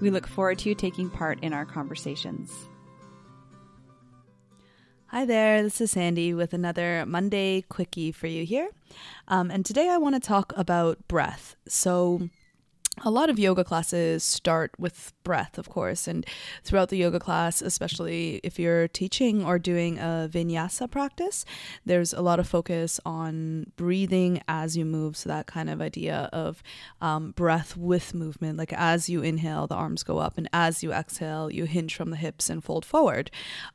[0.00, 2.52] We look forward to you taking part in our conversations.
[5.06, 8.70] Hi there, this is Sandy with another Monday Quickie for you here.
[9.28, 11.54] Um, and today I want to talk about breath.
[11.68, 12.28] So,
[13.02, 16.24] a lot of yoga classes start with breath, of course, and
[16.62, 21.44] throughout the yoga class, especially if you're teaching or doing a vinyasa practice,
[21.84, 25.16] there's a lot of focus on breathing as you move.
[25.16, 26.62] So, that kind of idea of
[27.00, 30.92] um, breath with movement, like as you inhale, the arms go up, and as you
[30.92, 33.30] exhale, you hinge from the hips and fold forward.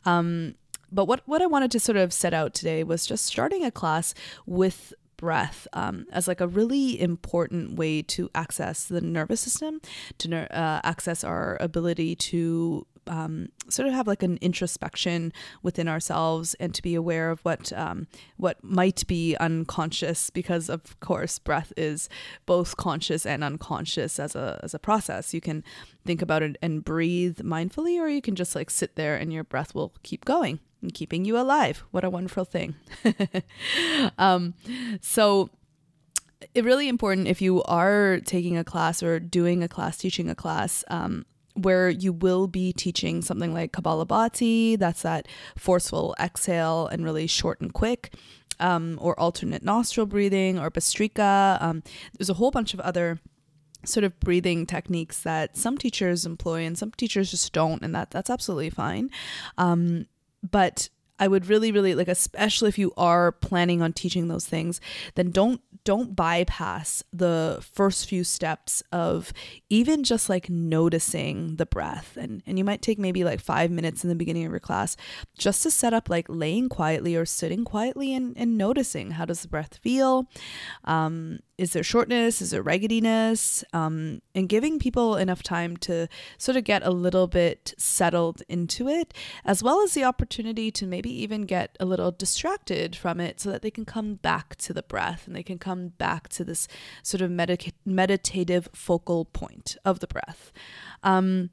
[0.05, 0.55] Um,
[0.91, 3.71] but what, what I wanted to sort of set out today was just starting a
[3.71, 4.13] class
[4.45, 9.81] with breath um, as like a really important way to access the nervous system,
[10.17, 15.33] to uh, access our ability to um, sort of have like an introspection
[15.63, 20.99] within ourselves and to be aware of what um, what might be unconscious because of
[20.99, 22.09] course breath is
[22.45, 25.63] both conscious and unconscious as a as a process you can
[26.05, 29.43] think about it and breathe mindfully or you can just like sit there and your
[29.43, 31.83] breath will keep going and keeping you alive.
[31.91, 32.75] What a wonderful thing.
[34.17, 34.53] um,
[35.01, 35.49] so,
[36.55, 40.35] it really important if you are taking a class or doing a class, teaching a
[40.35, 41.25] class, um,
[41.61, 47.61] where you will be teaching something like Kapalabhati, that's that forceful exhale and really short
[47.61, 48.13] and quick,
[48.59, 51.61] um, or alternate nostril breathing, or Bhastrika.
[51.61, 51.83] Um,
[52.17, 53.19] there's a whole bunch of other
[53.85, 58.11] sort of breathing techniques that some teachers employ and some teachers just don't, and that
[58.11, 59.09] that's absolutely fine.
[59.57, 60.05] Um,
[60.49, 64.79] but I would really, really like, especially if you are planning on teaching those things,
[65.15, 69.33] then don't don't bypass the first few steps of
[69.69, 72.17] even just like noticing the breath.
[72.17, 74.95] And and you might take maybe like five minutes in the beginning of your class
[75.37, 79.41] just to set up like laying quietly or sitting quietly and, and noticing how does
[79.41, 80.29] the breath feel.
[80.85, 82.41] Um, is there shortness?
[82.41, 83.65] Is there raggediness?
[83.73, 86.07] Um, and giving people enough time to
[86.37, 89.13] sort of get a little bit settled into it,
[89.43, 93.51] as well as the opportunity to maybe even get a little distracted from it so
[93.51, 96.67] that they can come back to the breath and they can come back to this
[97.03, 97.31] sort of
[97.85, 100.51] meditative focal point of the breath.
[101.03, 101.51] Um,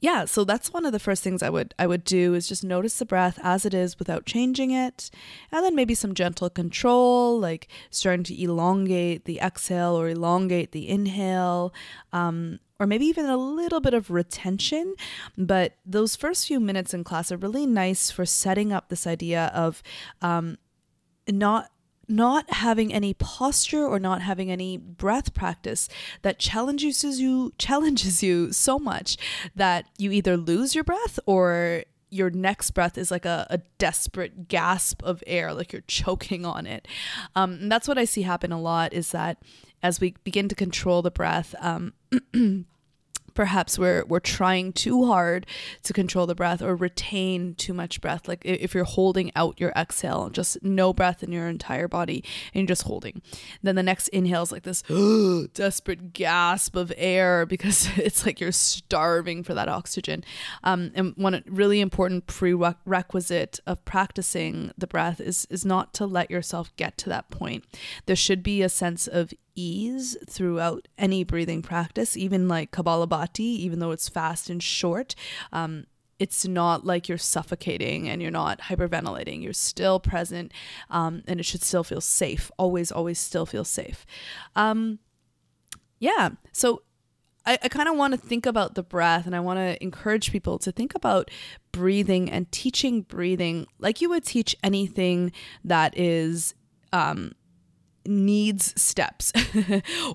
[0.00, 2.62] yeah so that's one of the first things i would i would do is just
[2.62, 5.10] notice the breath as it is without changing it
[5.50, 10.88] and then maybe some gentle control like starting to elongate the exhale or elongate the
[10.88, 11.74] inhale
[12.12, 14.94] um, or maybe even a little bit of retention.
[15.36, 19.50] But those first few minutes in class are really nice for setting up this idea
[19.54, 19.82] of
[20.22, 20.58] um,
[21.28, 21.70] not
[22.08, 25.88] not having any posture or not having any breath practice
[26.22, 29.16] that challenges you challenges you so much
[29.54, 34.48] that you either lose your breath or your next breath is like a, a desperate
[34.48, 36.88] gasp of air like you're choking on it.
[37.36, 39.42] Um, and that's what i see happen a lot is that
[39.82, 41.92] as we begin to control the breath um,
[43.38, 45.46] perhaps we're we're trying too hard
[45.84, 48.26] to control the breath or retain too much breath.
[48.26, 52.62] Like if you're holding out your exhale just no breath in your entire body and
[52.62, 53.22] you're just holding.
[53.62, 54.82] Then the next inhale is like this
[55.54, 60.24] desperate gasp of air because it's like you're starving for that oxygen.
[60.64, 66.28] Um, and one really important prerequisite of practicing the breath is is not to let
[66.28, 67.62] yourself get to that point.
[68.06, 73.80] There should be a sense of ease throughout any breathing practice, even like Kapalabhati, even
[73.80, 75.14] though it's fast and short.
[75.52, 75.86] Um,
[76.18, 79.42] it's not like you're suffocating and you're not hyperventilating.
[79.42, 80.52] You're still present,
[80.90, 82.50] um, and it should still feel safe.
[82.58, 84.04] Always, always still feel safe.
[84.56, 84.98] Um,
[86.00, 86.30] yeah.
[86.52, 86.82] So
[87.46, 90.30] I, I kind of want to think about the breath and I want to encourage
[90.30, 91.30] people to think about
[91.72, 95.32] breathing and teaching breathing like you would teach anything
[95.64, 96.54] that is
[96.92, 97.32] um,
[98.08, 99.32] needs steps.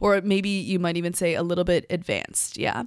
[0.01, 2.83] Or maybe you might even say a little bit advanced yeah?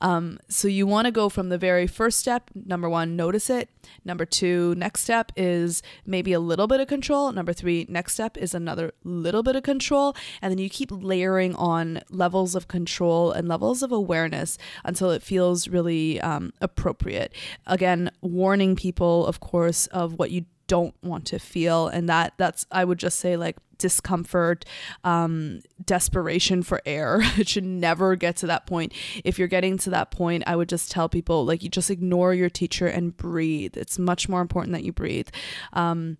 [0.00, 3.70] Um, so you want to go from the very first step number one notice it.
[4.04, 7.32] Number two next step is maybe a little bit of control.
[7.32, 10.14] Number three next step is another little bit of control.
[10.42, 15.22] And then you keep layering on levels of control and levels of awareness until it
[15.22, 17.32] feels really um, appropriate.
[17.66, 21.88] Again warning people of course of what you don't want to feel.
[21.88, 24.64] And that that's i would just say like discomfort,
[25.02, 27.18] um, desperation for air.
[27.36, 28.92] it should never get to that point.
[29.24, 32.32] If you're getting to that point, I would just tell people like you just ignore
[32.32, 33.76] your teacher and breathe.
[33.76, 35.28] It's much more important that you breathe.
[35.72, 36.18] Um,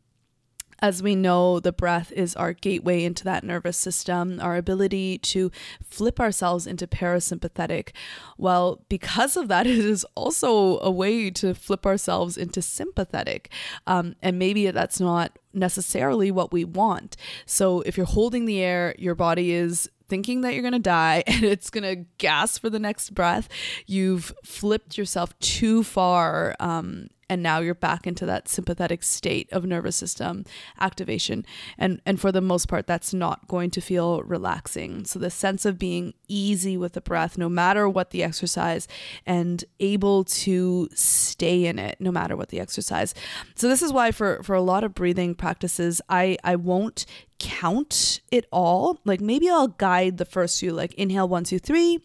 [0.83, 5.51] as we know, the breath is our gateway into that nervous system, our ability to
[5.85, 7.91] flip ourselves into parasympathetic.
[8.39, 13.51] Well, because of that, it is also a way to flip ourselves into sympathetic.
[13.87, 17.17] Um, and maybe that's not necessarily what we want.
[17.47, 21.23] So if you're holding the air, your body is thinking that you're going to die
[21.27, 23.49] and it's going to gasp for the next breath,
[23.87, 29.65] you've flipped yourself too far um, and now you're back into that sympathetic state of
[29.65, 30.45] nervous system
[30.81, 31.47] activation.
[31.79, 35.05] And and for the most part that's not going to feel relaxing.
[35.05, 38.89] So the sense of being easy with the breath no matter what the exercise
[39.25, 43.15] and able to stay in it no matter what the exercise.
[43.55, 47.07] So this is why for for a lot of breathing practices i i won't
[47.39, 48.99] count it all.
[49.05, 52.01] Like maybe i'll guide the first few like inhale one two three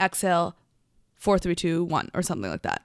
[0.00, 0.56] exhale
[1.14, 2.82] four three two one or something like that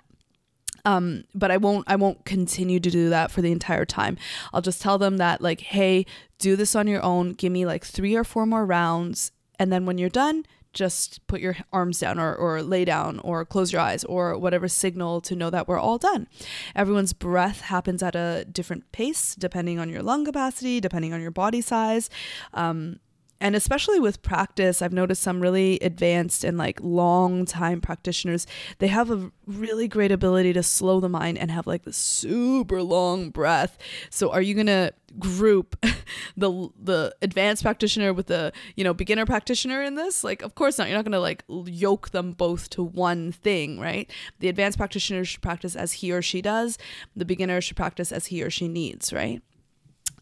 [0.85, 4.17] um, but I won't I won't continue to do that for the entire time.
[4.53, 6.05] I'll just tell them that like, hey,
[6.37, 7.33] do this on your own.
[7.33, 10.45] Give me like three or four more rounds, and then when you're done,
[10.75, 14.67] just put your arms down or, or lay down or close your eyes or whatever
[14.67, 16.27] signal to know that we're all done.
[16.75, 21.31] Everyone's breath happens at a different pace depending on your lung capacity, depending on your
[21.31, 22.09] body size.
[22.53, 22.99] Um,
[23.39, 28.47] and especially with practice i've noticed some really advanced and like long time practitioners
[28.79, 32.81] they have a really great ability to slow the mind and have like the super
[32.81, 33.77] long breath.
[34.09, 35.77] So are you going to group
[36.37, 40.23] the the advanced practitioner with the you know beginner practitioner in this?
[40.23, 40.87] Like of course not.
[40.87, 44.09] You're not going to like yoke them both to one thing right?
[44.39, 46.77] The advanced practitioner should practice as he or she does.
[47.15, 49.41] The beginner should practice as he or she needs right?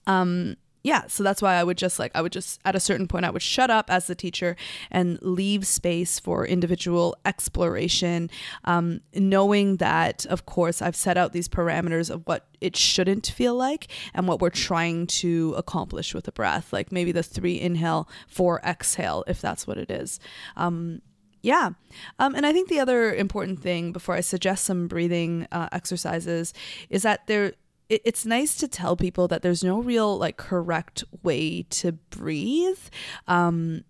[0.06, 3.07] Um yeah, so that's why I would just like, I would just, at a certain
[3.07, 4.57] point, I would shut up as the teacher
[4.91, 8.30] and leave space for individual exploration,
[8.65, 13.56] um, knowing that, of course, I've set out these parameters of what it shouldn't feel
[13.56, 18.09] like and what we're trying to accomplish with the breath, like maybe the three inhale,
[18.27, 20.19] four exhale, if that's what it is.
[20.57, 21.01] Um,
[21.41, 21.71] yeah.
[22.19, 26.53] Um, and I think the other important thing before I suggest some breathing uh, exercises
[26.89, 27.53] is that there
[27.94, 32.80] it, it's nice to tell people that there's no real like correct way to breathe.
[33.28, 33.84] Um,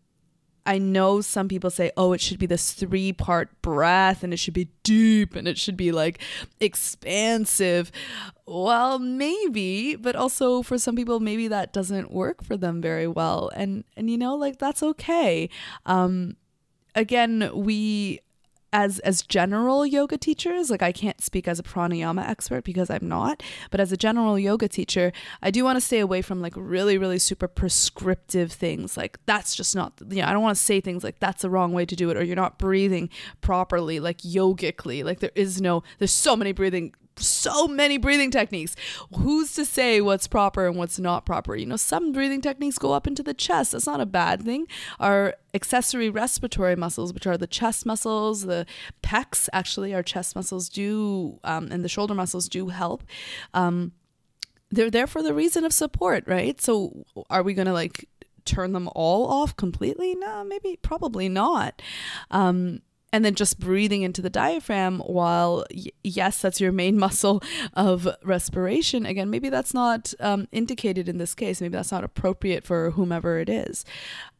[0.66, 4.38] I know some people say, oh, it should be this three part breath and it
[4.38, 6.22] should be deep and it should be like
[6.60, 7.92] expansive.
[8.46, 13.52] Well, maybe, but also for some people, maybe that doesn't work for them very well.
[13.56, 15.50] And, and you know, like that's okay.
[15.86, 16.38] Um,
[16.96, 18.22] again, we
[18.74, 23.08] as as general yoga teachers like i can't speak as a pranayama expert because i'm
[23.08, 26.54] not but as a general yoga teacher i do want to stay away from like
[26.58, 30.64] really really super prescriptive things like that's just not you know i don't want to
[30.64, 33.10] say things like that's the wrong way to do it or you're not breathing
[33.42, 38.76] properly like yogically like there is no there's so many breathing so many breathing techniques.
[39.18, 41.56] Who's to say what's proper and what's not proper?
[41.56, 43.72] You know, some breathing techniques go up into the chest.
[43.72, 44.68] That's not a bad thing.
[45.00, 48.66] Our accessory respiratory muscles, which are the chest muscles, the
[49.02, 53.04] pecs, actually, our chest muscles do, um, and the shoulder muscles do help.
[53.54, 53.94] Um,
[54.72, 56.60] they're there for the reason of support, right?
[56.60, 58.10] So, are we going to like
[58.46, 60.16] turn them all off completely?
[60.16, 61.82] No, maybe, probably not.
[62.32, 62.82] Um,
[63.14, 65.64] and then just breathing into the diaphragm while
[66.04, 67.42] yes that's your main muscle
[67.74, 69.06] of respiration.
[69.06, 71.62] Again maybe that's not um, indicated in this case.
[71.62, 73.86] Maybe that's not appropriate for whomever it is.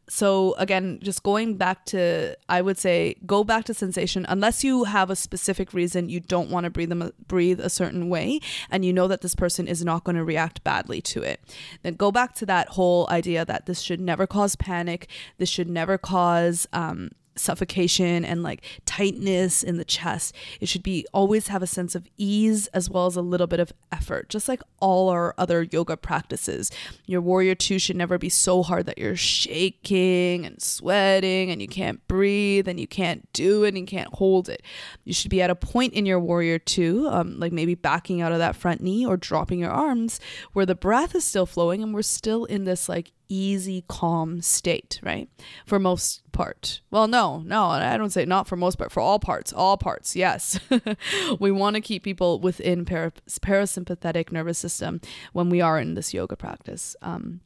[0.08, 4.26] So again just going back to i would say go back to sensation.
[4.28, 6.92] Unless you have a specific reason you don't want to breathe
[7.28, 8.40] breathe a certain way
[8.70, 11.40] and you know that this person is not going to react badly to it
[11.82, 15.08] then go back to that whole idea that this should never cause panic.
[15.38, 20.34] This should never cause um, suffocation and like tightness in the chest.
[20.60, 23.60] It should be always have a sense of ease as well as a little bit
[23.60, 26.70] of effort, just like all our other yoga practices.
[27.06, 31.68] Your warrior two should never be so hard that you're shaking and sweating and you
[31.68, 34.62] can't breathe and you can't do it and you can't hold it.
[35.04, 38.32] You should be at a point in your warrior two, um, like maybe backing out
[38.32, 40.20] of that front knee or dropping your arms,
[40.52, 45.00] where the breath is still flowing and we're still in this like easy, calm state,
[45.02, 45.28] right?
[45.66, 46.80] For most part.
[46.90, 50.14] Well, no, no, I don't say not for most part, for all parts, all parts,
[50.14, 50.58] yes.
[51.40, 55.00] we want to keep people within para- parasympathetic nervous system
[55.32, 56.96] when we are in this yoga practice.
[57.02, 57.40] Um,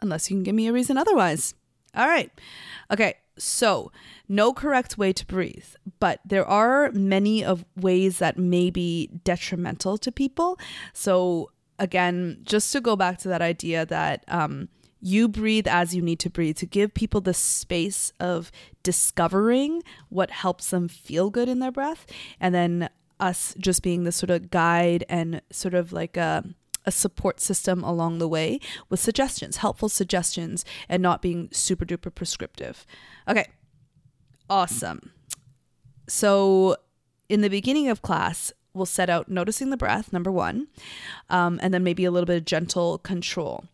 [0.00, 1.54] unless you can give me a reason otherwise.
[1.94, 2.30] All right.
[2.90, 3.14] Okay.
[3.38, 3.92] So,
[4.28, 5.68] no correct way to breathe,
[6.00, 10.58] but there are many of ways that may be detrimental to people.
[10.92, 14.68] So, again, just to go back to that idea that um,
[15.00, 18.50] you breathe as you need to breathe to give people the space of
[18.82, 22.06] discovering what helps them feel good in their breath
[22.40, 22.88] and then
[23.20, 26.44] us just being the sort of guide and sort of like a
[26.88, 28.58] a support system along the way
[28.88, 32.86] with suggestions, helpful suggestions, and not being super duper prescriptive.
[33.28, 33.46] Okay,
[34.48, 35.12] awesome.
[36.08, 36.76] So,
[37.28, 40.68] in the beginning of class, we'll set out noticing the breath, number one,
[41.28, 43.64] um, and then maybe a little bit of gentle control.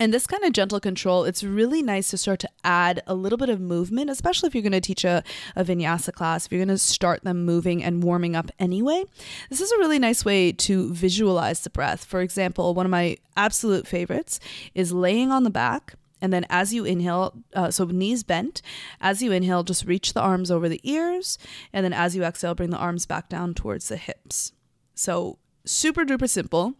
[0.00, 3.36] And this kind of gentle control, it's really nice to start to add a little
[3.36, 5.24] bit of movement, especially if you're going to teach a,
[5.56, 9.02] a vinyasa class, if you're going to start them moving and warming up anyway.
[9.50, 12.04] This is a really nice way to visualize the breath.
[12.04, 14.38] For example, one of my absolute favorites
[14.72, 15.94] is laying on the back.
[16.20, 18.62] And then as you inhale, uh, so knees bent,
[19.00, 21.38] as you inhale, just reach the arms over the ears.
[21.72, 24.52] And then as you exhale, bring the arms back down towards the hips.
[24.94, 26.74] So super duper simple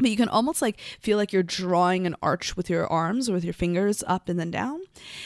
[0.00, 3.34] but you can almost like feel like you're drawing an arch with your arms or
[3.34, 4.80] with your fingers up and then down.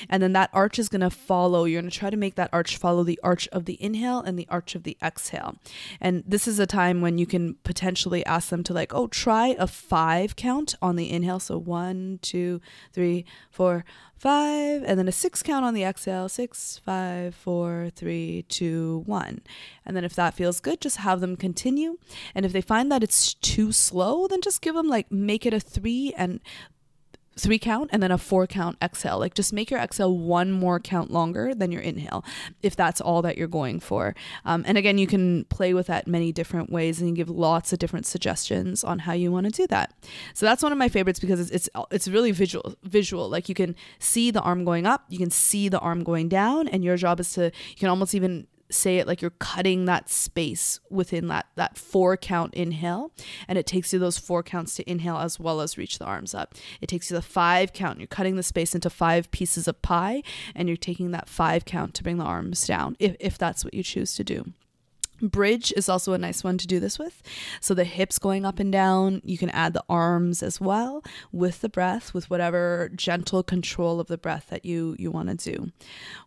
[0.09, 2.51] And then that arch is going to follow you're going to try to make that
[2.53, 5.57] arch follow the arch of the inhale and the arch of the exhale.
[6.01, 9.55] And this is a time when you can potentially ask them to like oh try
[9.59, 11.41] a five count on the inhale.
[11.41, 12.61] So one two
[12.93, 13.85] three four
[14.25, 19.43] five, and then a six count on the exhale six, five, four, three, two, one.
[19.85, 21.99] And then if that feels good, just have them continue.
[22.35, 25.53] And if they find that it's too slow, then just give them like make it
[25.53, 26.41] a three and
[27.37, 29.19] three count and then a four count exhale.
[29.19, 32.25] Like just make your exhale one more count longer than your inhale
[32.63, 34.15] if that's all that you're going for.
[34.45, 37.79] Um, and again, you can play with that many different ways and give lots of
[37.79, 39.93] different suggestions on how you want to do that.
[40.35, 43.29] So that's one of my favorites because it's, it's it's really visual visual.
[43.29, 46.69] Like you can see the arm going up, you can see the arm going down,
[46.69, 50.11] and your job is to you can almost even say it like you're cutting that
[50.11, 53.13] space within that that four count inhale
[53.49, 56.35] and it takes you those four counts to inhale as well as reach the arms
[56.35, 56.55] up.
[56.81, 57.99] It takes you the five count.
[57.99, 60.23] You're cutting the space into five pieces of pie
[60.55, 63.75] and you're taking that five count to bring the arms down if, if that's what
[63.75, 64.53] you choose to do
[65.21, 67.23] Bridge is also a nice one to do this with.
[67.61, 71.03] So the hips going up and down, you can add the arms as well
[71.33, 75.53] with the breath, with whatever gentle control of the breath that you you want to
[75.53, 75.73] do.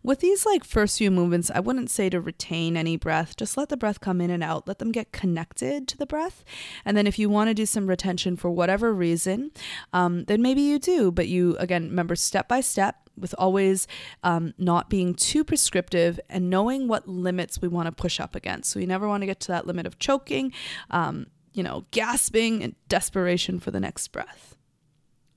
[0.02, 3.36] With these like first few movements, I wouldn't say to retain any breath.
[3.36, 4.66] Just let the breath come in and out.
[4.66, 6.44] Let them get connected to the breath.
[6.84, 9.50] And then if you want to do some retention for whatever reason,
[9.92, 11.10] um, then maybe you do.
[11.10, 13.86] But you again remember step by step with always
[14.22, 18.70] um, not being too prescriptive and knowing what limits we want to push up against.
[18.70, 20.52] So you never want to get to that limit of choking,
[20.90, 24.56] um, you know, gasping and desperation for the next breath.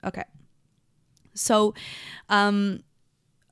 [0.03, 0.23] Okay.
[1.33, 1.73] So,
[2.29, 2.83] um,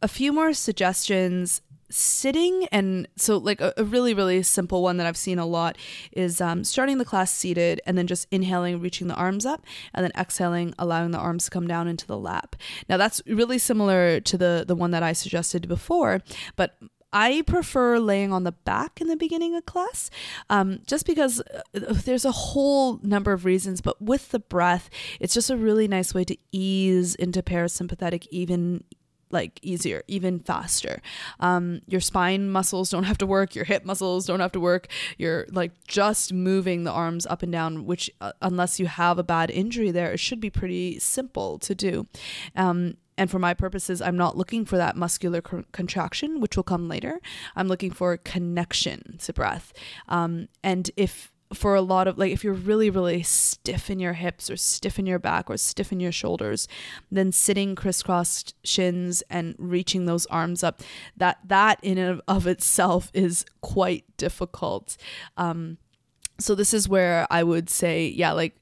[0.02, 5.08] a few more suggestions sitting and so like a, a, really really simple one that
[5.08, 5.78] i've seen a lot
[6.12, 10.04] is um, starting the class seated and then just inhaling reaching the arms up and
[10.04, 12.56] then exhaling allowing the arms to come down into the lap
[12.88, 16.22] now that's really similar to the the one that i suggested before
[16.56, 16.78] but
[17.12, 20.12] I prefer laying on the back in the beginning of class,
[20.50, 23.82] um, just because uh, there's a whole number of reasons.
[23.82, 28.84] But with the breath, it's just a really nice way to ease into parasympathetic, even
[29.32, 31.02] like easier, even faster.
[31.40, 34.88] Um, your spine muscles don't have to work, your hip muscles don't have to work.
[35.18, 39.24] You're like just moving the arms up and down, which, uh, unless you have a
[39.24, 42.08] bad injury there, it should be pretty simple to do.
[42.56, 46.64] Um, and for my purposes, I'm not looking for that muscular co- contraction, which will
[46.64, 47.20] come later.
[47.54, 49.74] I'm looking for connection to breath.
[50.08, 54.14] Um, and if for a lot of like if you're really really stiff in your
[54.14, 56.68] hips or stiff in your back or stiff in your shoulders
[57.12, 60.82] then sitting crisscrossed shins and reaching those arms up
[61.18, 64.96] that that in and of itself is quite difficult.
[65.38, 65.78] Um
[66.40, 68.56] so this is where i would say yeah like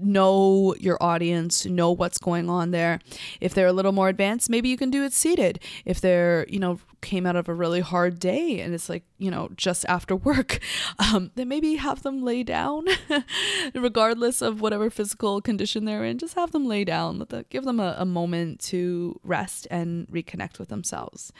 [0.00, 3.00] know your audience, know what's going on there.
[3.40, 5.60] If they're a little more advanced, maybe you can do it seated.
[5.84, 9.30] If they're, you know, came out of a really hard day and it's like, you
[9.30, 10.60] know, just after work,
[10.98, 12.86] um, then maybe have them lay down,
[13.74, 16.18] regardless of whatever physical condition they're in.
[16.18, 17.18] Just have them lay down.
[17.18, 21.32] Let the, give them a, a moment to rest and reconnect with themselves.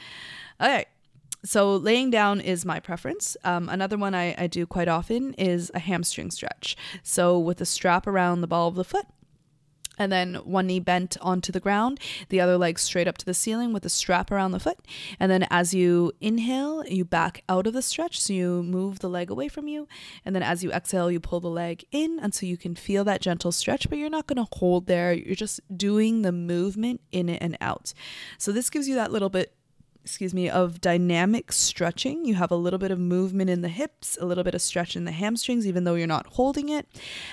[0.59, 0.85] Okay,
[1.43, 3.35] so laying down is my preference.
[3.43, 6.75] Um, another one I, I do quite often is a hamstring stretch.
[7.03, 9.05] So with a strap around the ball of the foot,
[9.97, 13.35] and then one knee bent onto the ground, the other leg straight up to the
[13.35, 14.79] ceiling with a strap around the foot.
[15.19, 19.09] And then as you inhale, you back out of the stretch, so you move the
[19.09, 19.87] leg away from you.
[20.25, 23.21] And then as you exhale, you pull the leg in until you can feel that
[23.21, 25.13] gentle stretch, but you're not going to hold there.
[25.13, 27.93] You're just doing the movement in and out.
[28.39, 29.53] So this gives you that little bit
[30.03, 32.25] excuse me, of dynamic stretching.
[32.25, 34.95] You have a little bit of movement in the hips, a little bit of stretch
[34.95, 36.87] in the hamstrings, even though you're not holding it,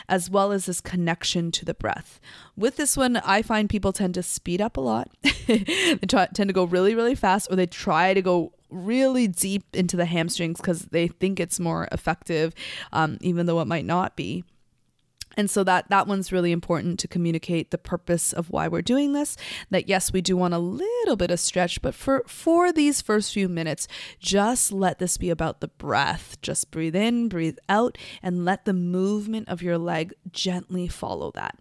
[0.09, 2.21] as well as this connection to the breath.
[2.57, 5.11] With this one, I find people tend to speed up a lot.
[5.47, 9.65] they try, tend to go really, really fast, or they try to go really deep
[9.75, 12.55] into the hamstrings because they think it's more effective,
[12.93, 14.45] um, even though it might not be.
[15.39, 19.13] And so that that one's really important to communicate the purpose of why we're doing
[19.13, 19.37] this.
[19.71, 23.33] That yes, we do want a little bit of stretch, but for for these first
[23.33, 23.87] few minutes,
[24.19, 26.37] just let this be about the breath.
[26.43, 31.57] Just breathe in, breathe out, and let the movement of your leg gently follow that.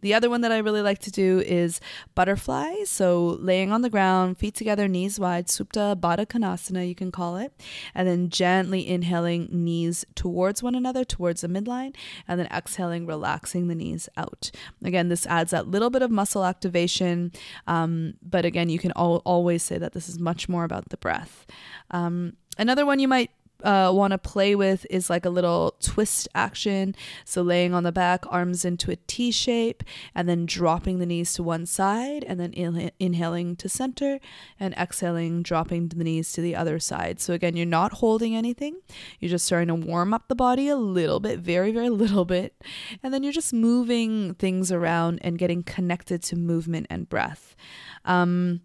[0.00, 1.80] The other one that I really like to do is
[2.14, 2.84] butterfly.
[2.84, 7.36] So laying on the ground, feet together, knees wide, Supta Baddha Konasana, you can call
[7.36, 7.52] it.
[7.94, 11.94] And then gently inhaling knees towards one another, towards the midline,
[12.26, 14.50] and then exhaling, relaxing the knees out.
[14.84, 17.32] Again, this adds that little bit of muscle activation.
[17.66, 20.96] Um, but again, you can al- always say that this is much more about the
[20.96, 21.46] breath.
[21.90, 23.30] Um, another one you might
[23.64, 26.94] uh, want to play with is like a little twist action.
[27.24, 29.82] So laying on the back, arms into a T shape,
[30.14, 34.20] and then dropping the knees to one side, and then inha- inhaling to center,
[34.60, 37.20] and exhaling, dropping the knees to the other side.
[37.20, 38.80] So again, you're not holding anything.
[39.18, 42.62] You're just starting to warm up the body a little bit, very, very little bit.
[43.02, 47.56] And then you're just moving things around and getting connected to movement and breath.
[48.04, 48.60] Um,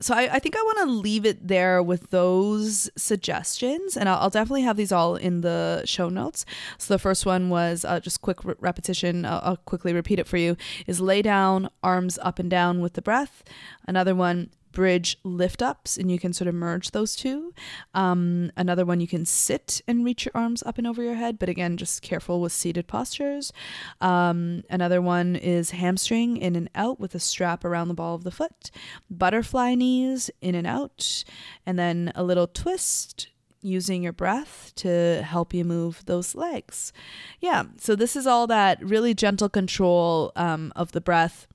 [0.00, 4.18] so I, I, think I want to leave it there with those suggestions, and I'll,
[4.18, 6.44] I'll, definitely have these all in the show notes.
[6.76, 9.24] So the first one was uh, just quick re- repetition.
[9.24, 12.92] I'll, I'll quickly repeat it for you: is lay down, arms up and down with
[12.92, 13.42] the breath.
[13.88, 17.54] Another one: bridge lift ups, and you can sort of merge those two.
[17.94, 21.38] Um, another one, you can sit and reach your arms up and over your head,
[21.38, 23.54] but again, just careful with seated postures.
[24.02, 28.22] Um, another one is hamstring in and out with a strap around the ball of
[28.22, 28.70] the foot,
[29.08, 31.24] butterfly knees in and out,
[31.64, 33.28] and then a little twist
[33.62, 36.92] using your breath to help you move those legs.
[37.40, 41.46] Yeah, so this is all that really gentle control um, of the breath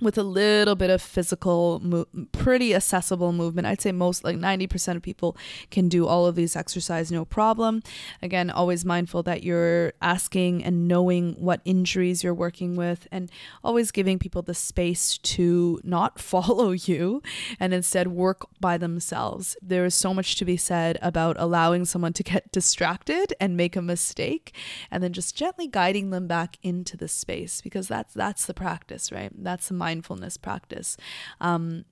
[0.00, 3.66] with a little bit of physical, mo- pretty accessible movement.
[3.66, 5.36] I'd say most, like 90% of people
[5.70, 7.82] can do all of these exercise no problem.
[8.20, 13.30] Again, always mindful that you're asking and knowing what injuries you're working with, and
[13.62, 17.22] always giving people the space to not follow you
[17.60, 19.56] and instead work by themselves.
[19.62, 23.76] There is so much to be said about allowing someone to get distracted and make
[23.76, 24.54] a mistake,
[24.90, 29.12] and then just gently guiding them back into the space because that's that's the practice,
[29.12, 29.30] right?
[29.36, 30.96] That's the mindfulness practice.
[31.40, 31.84] Um,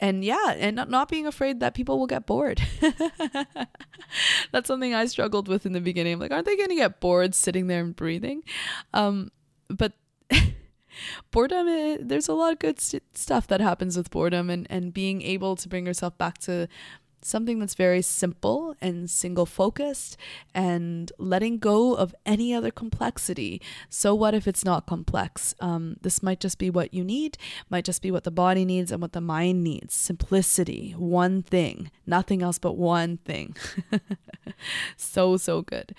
[0.00, 2.62] and yeah, and not, not being afraid that people will get bored.
[4.52, 6.14] That's something I struggled with in the beginning.
[6.14, 8.42] I'm like, aren't they going to get bored sitting there and breathing?
[8.94, 9.32] Um,
[9.68, 9.94] but
[11.32, 14.94] boredom, eh, there's a lot of good st- stuff that happens with boredom, and, and
[14.94, 16.68] being able to bring yourself back to
[17.22, 20.16] something that's very simple and single focused
[20.54, 23.60] and letting go of any other complexity.
[23.88, 25.54] So, what if it's not complex?
[25.60, 27.38] Um, this might just be what you need,
[27.70, 29.94] might just be what the body needs and what the mind needs.
[29.94, 33.56] Simplicity, one thing, nothing else but one thing.
[34.96, 35.94] so, so good.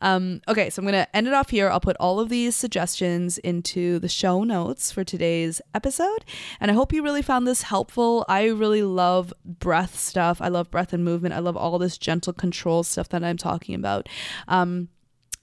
[0.00, 1.70] Um, okay, so I'm to end it off here.
[1.70, 6.24] I'll put all of these suggestions into the show notes for today's episode.
[6.60, 8.24] And I hope you really found this helpful.
[8.28, 10.40] I really love breath stuff.
[10.40, 11.34] I love breath and movement.
[11.34, 14.08] I love all this gentle control stuff that I'm talking about.
[14.48, 14.88] Um,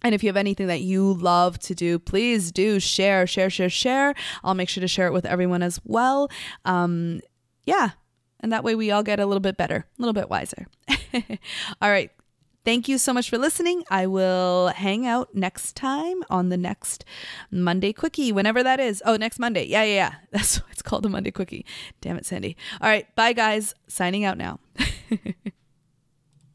[0.04, 3.70] and if you have anything that you love to do, please do share, share, share,
[3.70, 4.14] share.
[4.44, 6.30] I'll make sure to share it with everyone as well.
[6.66, 7.22] Um,
[7.66, 7.92] yeah.
[8.40, 10.68] And that way we all get a little bit better, a little bit wiser.
[11.82, 12.12] all right.
[12.68, 13.86] Thank you so much for listening.
[13.90, 17.06] I will hang out next time on the next
[17.50, 19.02] Monday Quickie, whenever that is.
[19.06, 19.64] Oh, next Monday.
[19.66, 20.16] Yeah, yeah, yeah.
[20.32, 21.66] That's it's called a Monday Quickie.
[22.02, 22.58] Damn it, Sandy.
[22.82, 23.08] All right.
[23.16, 23.74] Bye, guys.
[23.88, 24.60] Signing out now.